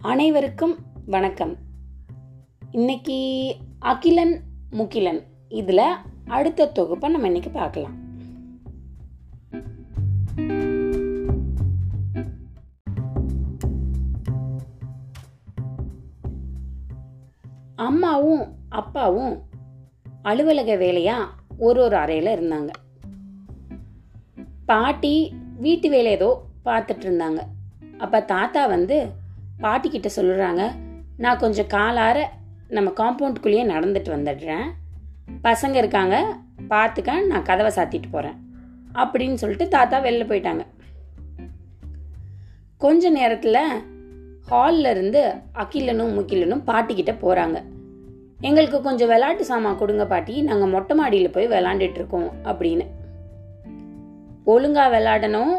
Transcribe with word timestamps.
அனைவருக்கும் 0.00 0.78
வணக்கம். 1.06 1.56
இன்னைக்கு 2.70 3.16
அகிலன் 3.78 4.40
முகிலன். 4.70 5.22
இதில் 5.48 5.80
அடுத்த 6.26 6.66
தொகுப்பை 6.66 7.10
நம்ம 7.10 7.26
இன்னைக்கு 7.26 7.50
பார்க்கலாம். 7.50 7.96
அம்மாவும் 17.74 18.56
அப்பாவும் 18.68 19.42
அலுவலக 20.22 20.76
வேலையா 20.76 21.14
ஒரு 21.58 21.82
ஒரு 21.82 21.96
அறையில் 21.96 22.40
இருந்தாங்க. 22.40 22.70
பாட்டி 24.66 25.32
வீட்டு 25.56 25.88
வேலை 25.88 26.12
ஏதோ 26.12 26.42
பார்த்துட்டு 26.64 27.06
இருந்தாங்க. 27.08 27.40
அப்போ 27.98 28.22
தாத்தா 28.22 28.66
வந்து 28.66 29.26
பாட்டிக்கிட்ட 29.60 30.08
சொல்லுறாங்க 30.16 30.72
நான் 31.16 31.38
கொஞ்சம் 31.38 31.66
காலார 31.66 32.18
நம்ம 32.68 32.90
காம்பவுண்ட்குள்ளேயே 32.90 33.64
நடந்துட்டு 33.72 34.10
வந்துடுறேன். 34.16 34.66
பசங்க 35.44 35.74
இருக்காங்க 35.74 36.36
பார்த்துக்க 36.68 37.26
நான் 37.26 37.42
கதவை 37.42 37.72
சாத்திட்டு 37.74 38.08
போகிறேன் 38.10 38.36
அப்படின்னு 38.94 39.34
சொல்லிட்டு 39.34 39.68
தாத்தா 39.68 40.02
வெளில 40.02 40.26
போயிட்டாங்க. 40.30 40.66
கொஞ்ச 42.78 43.10
நேரத்தில் 43.10 43.60
ஹாலில் 44.46 44.90
இருந்து 44.90 45.32
அகிலனும் 45.54 46.14
முக்கிலனும் 46.18 46.62
பாட்டிக்கிட்ட 46.66 47.12
போகிறாங்க 47.22 47.62
எங்களுக்கு 48.40 48.82
கொஞ்சம் 48.82 49.10
விளாட்டு 49.10 49.40
சாமான் 49.40 49.78
கொடுங்க 49.78 50.06
பாட்டி 50.06 50.42
நாங்கள் 50.42 50.68
மொட்டை 50.68 50.96
மாடியில் 50.96 51.30
போய் 51.30 51.48
விளாண்டுட்டு 51.48 51.98
இருக்கோம் 52.00 52.30
அப்படின்னு. 52.44 52.86
ஒழுங்காக 54.44 54.98
விளாடணும் 54.98 55.54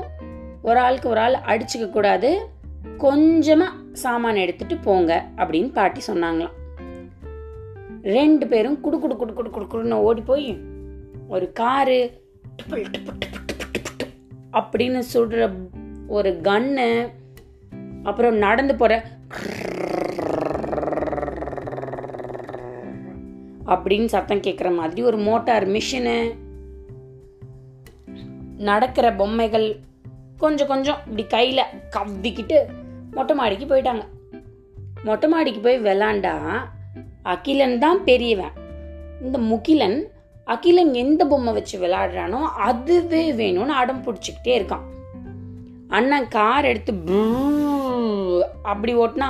ஒரு 0.62 0.80
ஆளுக்கு 0.80 1.10
ஒரு 1.10 1.20
ஆள் 1.20 1.36
அடிச்சுக்க 1.46 1.90
கூடாது. 1.90 2.50
கொஞ்சமாக 2.98 3.78
சாமான் 3.94 4.36
எடுத்துட்டு 4.36 4.78
போங்க 4.78 5.26
அப்படின்னு 5.36 5.74
பாட்டி 5.74 6.02
சொன்னாங்களாம். 6.08 6.58
ரெண்டு 8.02 8.48
பேரும் 8.48 8.82
குடு 8.82 9.00
குடு 9.00 9.16
குடு 9.16 9.34
குடு 9.34 9.50
குடு 9.50 9.66
குடுன்னு 9.66 9.92
ஓடி 9.92 10.22
போய் 10.22 10.58
ஒரு 11.28 11.52
காரு 11.52 12.24
அப்படின்னு 14.52 15.04
சுடுற 15.14 15.56
ஒரு 16.08 16.40
கன்னு 16.44 17.12
அப்புறம் 18.04 18.36
நடந்து 18.36 18.76
போகிற 18.76 19.06
அப்படின்னு 23.66 24.06
சத்தம் 24.06 24.42
கேட்குற 24.42 24.76
மாதிரி 24.76 25.04
ஒரு 25.04 25.18
மோட்டார் 25.18 25.68
மிஷினு 25.68 26.36
நடக்கிற 28.58 29.14
பொம்மைகள் 29.14 29.80
கொஞ்சம் 30.44 30.70
கொஞ்சம் 30.72 31.00
இப்படி 31.06 31.24
கையில் 31.36 31.72
கவ்விக்கிட்டு 31.96 32.58
மொட்டை 33.16 33.34
மாடிக்கு 33.40 33.66
போயிட்டாங்க. 33.72 34.04
மொட்டை 35.08 35.28
மாடிக்கு 35.34 35.62
போய் 35.66 35.84
விளாண்டா 35.88 36.34
அகிலன் 37.34 37.78
தான் 37.84 38.00
பெரியவன். 38.08 38.56
இந்த 39.26 39.38
முகிலன் 39.52 40.00
அகிலன் 40.54 40.94
எந்த 41.04 41.22
பொம்மை 41.32 41.52
வச்சு 41.58 41.76
விளாடுறானோ 41.84 42.40
அதுவே 42.68 43.24
வேணும்னு 43.40 43.74
அடம் 43.82 44.04
பிடிச்சிக்கிட்டே 44.06 44.54
இருக்கான். 44.60 44.86
அண்ணன் 45.98 46.30
கார் 46.38 46.70
எடுத்து 46.72 46.94
அப்படி 48.72 48.94
ஓட்டினா 49.04 49.30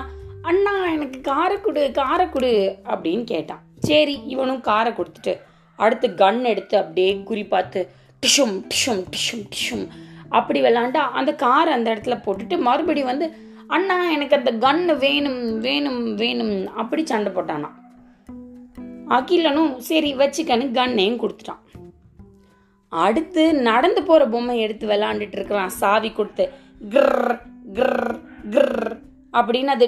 அண்ணா 0.49 0.73
எனக்கு 0.95 1.17
காரை 1.31 1.57
கொடு 1.61 1.81
காரை 2.01 2.25
கொடு 2.33 2.51
அப்படின்னு 2.91 3.23
கேட்டான். 3.33 3.63
சரி 3.87 4.15
இவனும் 4.33 4.61
காரை 4.69 4.91
கொடுத்துட்டு 4.93 5.33
அடுத்து 5.79 6.07
கன் 6.21 6.39
எடுத்து 6.51 6.75
அப்படியே 6.81 7.11
குறி 7.29 7.43
பார்த்து 7.53 7.81
டிஷும் 8.23 8.55
டிஷும் 8.71 9.03
டிஷும் 9.13 9.43
டிஷும் 9.53 9.85
அப்படி 10.29 10.61
விளாண்டா 10.61 11.03
அந்த 11.11 11.35
காரை 11.35 11.73
அந்த 11.73 11.93
இடத்துல 11.93 12.17
போட்டுட்டு 12.25 12.59
மறுபடியும் 12.59 13.07
வந்து 13.07 13.27
அண்ணா 13.67 14.09
எனக்கு 14.09 14.35
அந்த 14.35 14.51
கன்னு 14.51 14.97
வேணும் 14.97 15.59
வேணும் 15.59 16.15
வேணும் 16.15 16.67
அப்படி 16.75 17.05
சண்டை 17.05 17.31
போட்டானா 17.31 17.69
அகிலனும் 19.09 19.77
சரி 19.77 20.15
வச்சுக்கன்னு 20.15 20.65
கன்னையும் 20.71 21.21
கொடுத்துட்டான் 21.21 21.63
அடுத்து 22.87 23.53
நடந்து 23.53 24.03
போகிற 24.03 24.25
பொம்மை 24.25 24.59
எடுத்து 24.59 24.87
விளாண்டுட்டு 24.87 25.31
இருக்கிறான் 25.31 25.69
சாவி 25.69 26.11
கொடுத்து 26.11 26.45
கிர் 26.89 27.39
கிர் 27.73 28.19
கிர் 28.49 28.97
அப்படின்னு 29.33 29.67
அது 29.67 29.85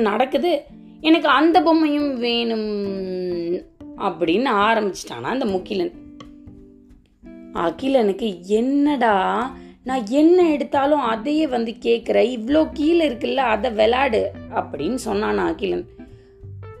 நடக்குது 0.00 0.52
எனக்கு 1.00 1.28
அந்த 1.28 1.62
பொம்மையும் 1.62 2.14
வேணும் 2.18 2.70
அப்படின்னு 3.98 4.50
ஆரம்பிச்சிட்டானா 4.60 5.30
அந்த 5.30 5.44
முக்கிலன் 5.44 5.92
அகிலனுக்கு 7.54 8.42
என்னடா? 8.42 9.52
நான் 9.84 10.06
என்ன 10.10 10.48
எடுத்தாலும் 10.50 11.00
அதையே 11.00 11.46
வந்து 11.46 11.76
கேட்குற 11.80 12.38
இவ்வளோ 12.38 12.72
கீழே 12.72 13.08
இருக்குல்ல 13.08 13.36
அதை 13.36 13.70
விளாடு 13.70 14.26
அப்படின்னு 14.54 14.94
சொன்னான் 14.94 15.38
அகிலன். 15.38 15.88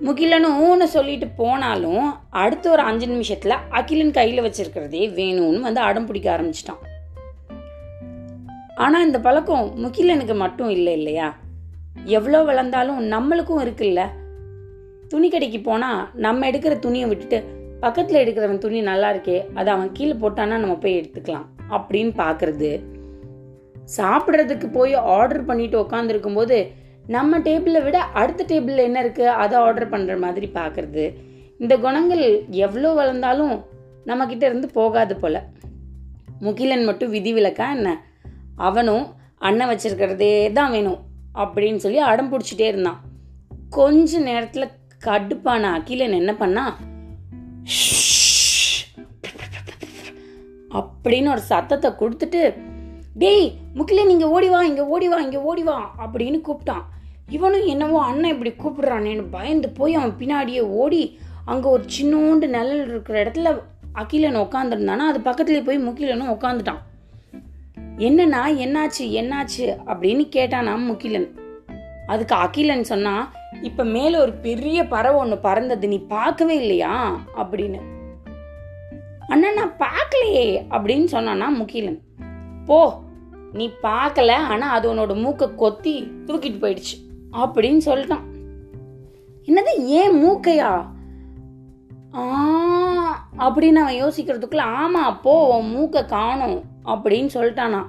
முகிலனும் 0.04 0.58
ஊன்னு 0.60 0.82
சொல்லிட்டு 0.82 1.28
போனாலும் 1.28 2.14
அடுத்த 2.30 2.70
ஒரு 2.70 2.82
அஞ்சு 2.82 3.06
நிமிஷத்தில் 3.06 3.54
அகிலன் 3.70 4.10
கையில் 4.10 4.42
வச்சிருக்கிறதே 4.42 5.10
வேணும்னு 5.14 5.60
வந்து 5.60 5.80
அடம் 5.80 6.06
பிடிக்க 6.06 6.36
ஆரம்பிச்சிட்டான். 6.36 6.78
ஆனால் 8.74 9.06
இந்த 9.06 9.20
பழக்கம் 9.20 9.72
முகிலனுக்கு 9.84 10.36
மட்டும் 10.36 10.68
இல்லை 10.68 10.92
இல்லையா? 10.92 11.36
எவ்வளோ 12.04 12.42
வளர்ந்தாலும் 12.42 13.10
நம்மளுக்கும் 13.10 13.62
இருக்குல்ல? 13.64 14.06
துணி 15.08 15.28
கடைக்கு 15.28 15.60
போனால் 15.60 16.08
நம்ம 16.14 16.50
எடுக்கிற 16.50 16.78
துணியை 16.78 17.08
விட்டுட்டு 17.08 17.59
பக்கத்தில் 17.80 18.20
எடுக்கிறவன் 18.24 18.58
துணி 18.58 18.82
நல்லா 18.82 19.12
இருக்கே 19.12 19.44
அதை 19.54 19.72
அவன் 19.72 19.92
கீழே 19.92 20.12
போட்டானா 20.12 20.56
நம்ம 20.58 20.74
போய் 20.74 20.96
எடுத்துக்கலாம் 20.96 21.46
அப்படின்னு 21.68 22.12
பார்க்கறது 22.16 22.70
சாப்பிட்றதுக்கு 23.96 24.66
போய் 24.72 24.94
ஆர்டர் 24.94 25.44
பண்ணிட்டு 25.44 25.82
உட்காந்துருக்கும் 25.82 26.34
போது 26.34 26.72
நம்ம 27.06 27.38
டேபிளை 27.38 27.82
விட 27.82 27.98
அடுத்த 27.98 28.44
டேபிளில் 28.44 28.84
என்ன 28.84 29.00
இருக்கு 29.00 29.30
அதை 29.30 29.58
ஆர்டர் 29.58 29.88
பண்ணுற 29.88 30.18
மாதிரி 30.18 30.50
பார்க்கறது 30.54 31.04
இந்த 31.58 31.76
குணங்கள் 31.76 32.24
எவ்வளோ 32.50 32.92
வளர்ந்தாலும் 32.92 33.54
நம்மக்கிட்ட 34.06 34.44
இருந்து 34.44 34.68
போகாது 34.68 35.16
போல. 35.16 35.42
முகிலன் 36.40 36.84
மட்டும் 36.84 37.12
விதிவிலக்கா 37.12 37.66
என்ன? 37.70 37.88
அவனும் 38.56 39.06
அண்ணன் 39.38 39.68
வச்சிருக்கிறதே 39.68 40.52
தான் 40.52 40.70
வேணும் 40.70 41.00
அப்படின்னு 41.34 41.76
சொல்லி 41.76 41.98
அடம் 41.98 42.30
பிடிச்சிட்டே 42.32 42.66
இருந்தான். 42.66 43.00
கொஞ்ச 43.70 44.18
நேரத்தில் 44.18 44.74
கடுப்பான 45.04 45.62
அகிலன் 45.78 46.12
என்ன 46.12 46.34
பண்ணா 46.34 46.64
அப்படின்னு 50.74 51.30
ஒரு 51.30 51.40
சத்தத்தை 51.40 51.90
கொடுத்துட்டு 51.90 52.54
டேய் 53.14 53.54
முக்கில 53.74 54.06
நீங்க 54.06 54.28
ஓடி 54.28 54.48
வா 54.48 54.62
இங்க 54.62 54.86
ஓடி 54.86 55.08
வா 55.08 55.20
இங்க 55.20 55.42
ஓடி 55.42 55.62
வா 55.62 55.94
அப்படின்னு 55.98 56.40
கூப்பிட்டான். 56.48 56.82
இவனும் 57.28 57.66
என்னவோ 57.66 58.04
அண்ணன் 58.04 58.30
இப்படி 58.30 58.50
கூப்பிடுறானேன்னு 58.50 59.26
பயந்து 59.30 59.68
போய் 59.68 59.94
அவன் 59.94 60.16
பின்னாடியே 60.18 60.60
ஓடி 60.60 61.18
அங்க 61.44 61.68
ஒரு 61.68 61.84
சின்னோண்டு 61.98 62.46
நிழல் 62.46 62.88
இருக்கிற 62.88 63.24
இடத்துல 63.24 63.60
அகிலன் 63.92 64.36
உட்காந்துருந்தானா 64.36 64.98
அது 64.98 65.18
பக்கத்துலேயே 65.18 65.64
போய் 65.64 65.78
முக்கிலனும் 65.78 66.36
உட்காந்துட்டான் 66.38 66.78
என்னன்னா 67.98 68.42
என்னாச்சு 68.58 68.98
என்னாச்சு? 68.98 69.76
அப்படின்னு 69.86 70.28
கேட்டானா 70.36 70.86
முக்கிலன் 70.88 71.39
அதுக்கு 72.10 72.34
அகிலன் 72.34 72.90
சொன்னா 72.90 73.14
இப்ப 73.62 73.84
மேல 73.84 74.20
ஒரு 74.20 74.32
பெரிய 74.32 74.78
பறவை 74.86 75.18
ஒண்ணு 75.20 75.38
பறந்தது 75.42 75.88
நீ 75.88 75.98
பார்க்கவே 75.98 76.54
இல்லையா? 76.56 77.20
அப்படின்னு. 77.36 77.80
அண்ணா 79.28 79.48
நான் 79.52 79.76
பார்க்கலையே 79.78 80.46
அப்படின்னு 80.70 81.06
சொன்னானா 81.12 81.46
முகிலன். 81.58 82.00
போ 82.66 82.80
நீ 83.52 83.66
பார்க்கல 83.82 84.32
ஆனா 84.32 84.66
அது 84.70 84.94
உன்னோட 84.94 85.14
மூக்கை 85.14 85.48
கொத்தி 85.54 85.94
தூக்கிட்டு 86.26 86.60
போயிடுச்சு 86.62 86.96
அப்படின்னு 87.32 87.80
சொல்லிட்டான். 87.84 88.26
என்னது 89.46 89.72
ஏன் 90.00 90.16
மூக்கையா? 90.24 90.72
ஆ 92.14 92.22
அப்படின்னு 93.38 93.80
அவன் 93.82 94.00
யோசிக்கிறதுக்குள்ள 94.02 94.64
ஆமா 94.82 95.04
போ 95.22 95.34
உன் 95.58 95.70
மூக்கை 95.70 96.04
காணும் 96.04 96.58
அப்படின்னு 96.84 97.30
சொல்லிட்டானா. 97.34 97.80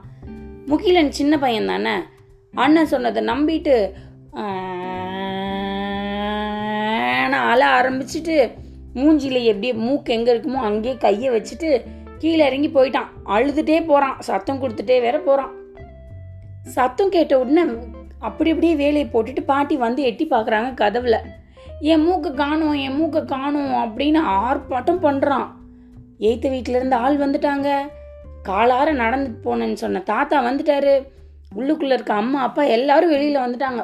முகிலன் 0.66 1.10
சின்ன 1.10 1.40
பையன் 1.40 1.66
தானே. 1.66 1.96
அண்ணன் 2.54 2.92
சொன்னதை 2.94 3.22
நம்பிட்டு 3.26 3.76
நான் 7.32 7.48
அழ 7.52 7.62
ஆரம்பிச்சிட்டு 7.78 8.36
மூஞ்சியில் 9.00 9.48
எப்படியே 9.52 9.74
மூக்கு 9.86 10.14
எங்கே 10.18 10.32
இருக்குமோ 10.34 10.62
அங்கேயே 10.68 10.94
கையை 11.06 11.30
வச்சுட்டு 11.34 11.70
கீழே 12.22 12.44
இறங்கி 12.50 12.70
போயிட்டான். 12.76 13.10
அழுதுட்டே 13.36 13.78
போகிறான் 13.90 14.16
சத்தம் 14.28 14.62
கொடுத்துட்டே 14.62 14.98
வேற 15.06 15.18
போகிறான் 15.28 15.54
சத்தம் 16.76 17.14
கேட்ட 17.16 17.34
உடனே 17.44 17.64
அப்படி 18.28 18.50
அப்படியே 18.54 18.76
வேலையை 18.82 19.06
போட்டுட்டு 19.14 19.44
பாட்டி 19.52 19.76
வந்து 19.86 20.02
எட்டி 20.10 20.26
பார்க்குறாங்க 20.34 20.70
கதவில். 20.82 21.20
என் 21.92 22.04
மூக்கை 22.08 22.32
காணும் 22.42 22.76
என் 22.86 22.98
மூக்க 22.98 23.26
காணும் 23.36 23.74
அப்படின்னு 23.84 24.22
ஆர்ப்பாட்டம் 24.42 25.04
பண்ணுறான் 25.08 25.48
எய்த்த 26.28 26.46
வீட்டிலேருந்து 26.54 27.02
ஆள் 27.06 27.18
வந்துட்டாங்க. 27.24 27.70
காலார 28.50 28.88
நடந்து 29.04 29.32
போனேன்னு 29.46 29.82
சொன்ன 29.84 30.04
தாத்தா 30.12 30.38
வந்துட்டாரு. 30.50 30.94
உள்ளுக்குள்ளே 31.56 31.96
இருக்க 31.98 32.14
அம்மா 32.14 32.40
அப்பா 32.48 32.64
எல்லாரும் 32.76 33.14
வெளியில் 33.16 33.44
வந்துட்டாங்க. 33.46 33.82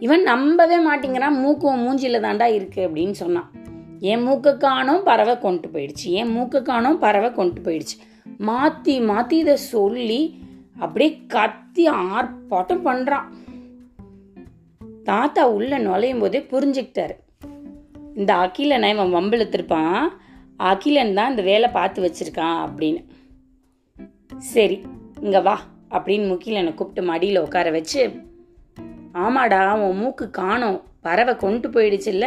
இவன் 0.00 0.22
நம்பவே 0.22 0.78
மாட்டேங்கிறான் 0.86 1.40
மூக்கு 1.40 1.66
உன் 1.68 1.84
மூஞ்சில 1.86 2.20
தாண்டா 2.26 2.46
இருக்கு 2.54 2.88
அப்படின்னு 2.88 3.10
சொன்னான். 3.10 3.50
என் 4.00 4.26
மூக்குக்கானும் 4.28 4.56
காணோம் 4.56 5.02
பறவை 5.02 5.38
கொண்டு 5.38 5.68
போயிடுச்சு. 5.68 6.04
என் 6.04 6.36
மூக்க 6.36 6.62
காணோம் 6.62 6.98
பறவை 6.98 7.32
கொண்டு 7.32 7.60
போயிடுச்சு. 7.60 7.96
மாத்தி 8.38 8.94
மாத்தி 9.10 9.32
இதை 9.32 9.56
சொல்லி 9.56 10.38
அப்படியே 10.78 11.20
கத்தி 11.26 11.88
ஆர்ப்பாட்டம் 11.88 12.84
பண்ணுறான் 12.84 13.28
தாத்தா 15.04 15.48
உள்ள 15.48 15.78
நுழையும் 15.78 16.18
போதே 16.18 16.46
புரிஞ்சுக்கிட்டாரு. 16.50 17.14
இந்த 18.14 18.34
அகிலனை 18.34 18.90
இவன் 18.90 19.14
வம்பிழுத்திருப்பான். 19.14 20.08
அகிலன் 20.56 21.14
தான் 21.14 21.30
இந்த 21.30 21.42
வேலை 21.42 21.70
பார்த்து 21.70 22.02
வச்சிருக்கான் 22.02 22.58
அப்படின்னு. 22.66 23.04
சரி 24.38 24.82
இங்க 25.20 25.40
வா 25.40 25.60
அப்படின்னு 25.90 26.26
முகிலனை 26.30 26.74
கூப்பிட்டு 26.74 27.02
மடியில் 27.02 27.38
உட்கார 27.38 27.70
வச்சு 27.70 28.00
ஆமாடா 29.14 29.72
உன் 29.72 29.96
மூக்கு 29.96 30.30
காணோம். 30.30 30.82
பறவை 31.02 31.36
கொண்டு 31.36 31.68
போயிடுச்சுல்ல. 31.68 32.24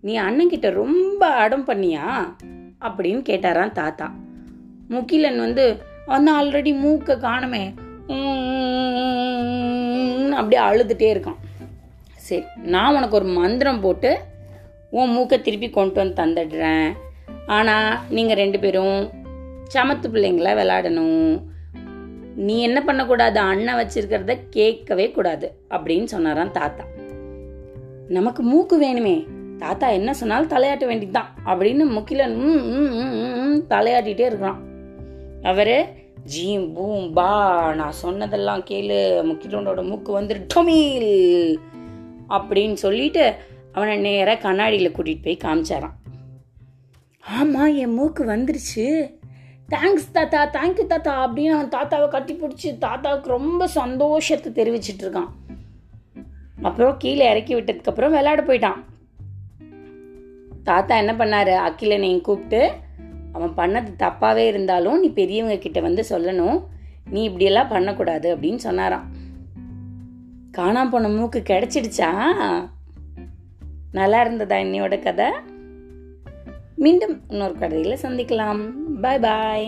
நீ 0.00 0.20
அண்ணன்கிட்ட 0.20 0.70
ரொம்ப 0.70 1.26
அடம் 1.26 1.66
பண்ணியா? 1.66 2.34
அப்படின்னு 2.80 3.22
கேட்டாராம் 3.28 3.72
தாத்தா. 3.72 4.12
முகிலன் 4.90 5.38
வந்து 5.38 5.82
வந்து 6.06 6.32
ஆல்ரெடி 6.42 6.78
மூக்கை 6.78 7.16
காணுமே. 7.16 7.64
அப்படியே 10.30 10.62
அழுதுகிட்டே 10.62 11.14
இருக்கான். 11.14 11.40
சரி 12.16 12.44
நான் 12.62 12.94
உனக்கு 12.94 13.16
ஒரு 13.16 13.24
மந்திரம் 13.24 13.80
போட்டு 13.80 14.18
உன் 14.90 15.10
மூக்கை 15.10 15.40
திருப்பி 15.40 15.70
கொண்டு 15.70 16.12
வந்து 16.14 16.22
தந்துடுறேன். 16.22 16.92
ஆனால் 17.46 17.98
நீங்கள் 18.08 18.36
ரெண்டு 18.36 18.58
பேரும் 18.58 19.10
சமத்து 19.74 20.06
பிள்ளைங்கள 20.12 20.50
விளாடணும் 20.60 21.42
நீ 22.40 22.54
என்ன 22.62 22.78
பண்ணக்கூடாது? 22.84 23.38
அண்ணன் 23.38 23.78
வச்சிருக்கிறத 23.80 24.38
கேட்கவே 24.50 25.10
கூடாது 25.10 25.46
அப்படின்னு 25.70 26.04
சொன்னாராம் 26.04 26.52
தாத்தா. 26.52 26.84
நமக்கு 28.08 28.42
மூக்கு 28.42 28.76
வேணுமே. 28.82 29.16
தாத்தா 29.58 29.88
என்ன 29.88 30.14
சொன்னாலும் 30.14 30.50
தலையாட்ட 30.50 30.86
வேண்டியதுதான் 30.86 31.34
அப்படின்னு 31.46 31.84
முக்கிலன் 31.96 32.36
தலையாட்டிகிட்டே 33.68 34.28
இருக்கிறான். 34.28 34.60
அவரு 35.42 35.76
ஜீம் 36.24 36.72
பூம் 36.72 37.12
பா 37.12 37.30
நான் 37.74 38.00
சொன்னதெல்லாம் 38.04 38.64
கேளு. 38.70 38.98
முக்கிலோனோட 39.30 39.84
மூக்கு 39.84 40.12
வந்து 40.12 40.46
டொமீல் 40.54 41.56
அப்படின்னு 42.28 42.72
சொல்லிட்டு 42.72 43.34
அவனை 43.72 43.96
நேராக 43.96 44.40
கண்ணாடியில் 44.40 44.92
கூட்டிகிட்டு 44.92 45.24
போய் 45.24 45.44
காமிச்சாரான் 45.44 45.96
ஆமாம் 47.38 47.76
என் 47.76 47.94
மூக்கு 47.94 48.24
வந்துருச்சு. 48.24 48.86
தேங்க்ஸ் 49.70 50.12
தாத்தா 50.12 50.46
தேங்க்யூ 50.46 50.86
தாத்தா 50.86 51.30
அப்படின்னு 51.30 51.46
அவன் 51.46 51.68
தாத்தாவை 51.68 52.08
கட்டி 52.08 52.34
பிடிச்சி 52.34 52.78
தாத்தாவுக்கு 52.78 53.30
ரொம்ப 53.30 53.66
சந்தோஷத்தை 53.66 54.52
தெரிவிச்சிட்டு 54.52 55.02
இருக்கான். 55.02 55.28
அப்புறம் 56.62 56.96
கீழே 56.98 57.30
இறக்கி 57.30 57.54
விட்டதுக்கப்புறம் 57.54 58.10
விளையாட 58.10 58.42
போயிட்டான். 58.42 58.84
தாத்தா 60.64 60.96
என்ன 60.96 61.12
பண்ணாரு? 61.12 61.72
அக்கிலனையும் 61.72 62.20
கூப்பிட்டு 62.20 62.72
அவன் 63.32 63.52
பண்ணது 63.56 63.88
தப்பாகவே 63.98 64.46
இருந்தாலும் 64.46 65.00
நீ 65.00 65.08
பெரியவங்க 65.08 65.58
கிட்ட 65.58 65.80
வந்து 65.80 66.04
சொல்லணும். 66.08 66.64
நீ 67.10 67.22
இப்படியெல்லாம் 67.24 67.68
பண்ணக்கூடாது 67.68 68.36
அப்படின்னு 68.36 68.56
சொன்னாராம். 68.56 69.12
காணாம 70.58 70.90
போன 70.90 71.08
மூக்கு 71.08 71.42
கிடைச்சிடுச்சா? 71.46 72.10
நல்லா 73.92 74.20
இருந்ததா 74.20 74.56
என்னையோட 74.56 75.02
கதை? 75.02 75.26
மீண்டும் 76.76 77.20
இன்னொரு 77.28 77.58
கதையில் 77.58 77.98
சந்திக்கலாம். 78.02 78.79
பாய் 79.02 79.20
பாய் 79.24 79.66